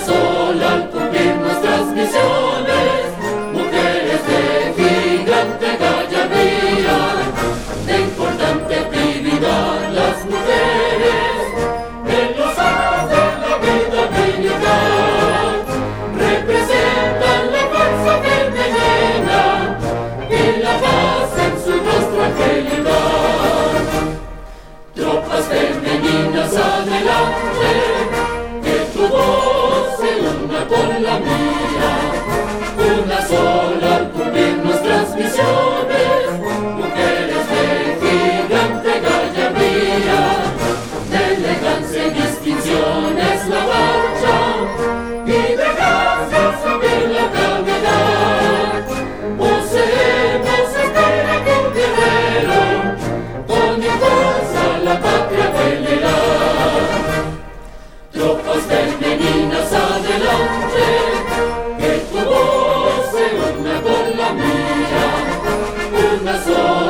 [0.00, 0.37] そう。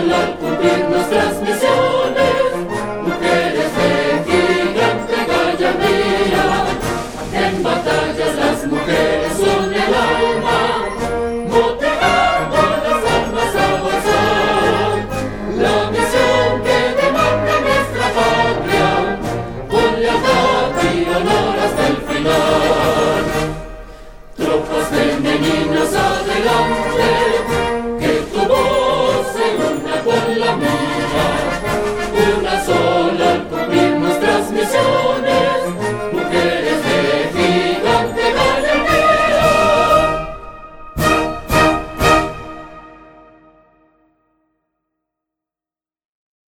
[0.00, 1.42] sola cumplir nuestras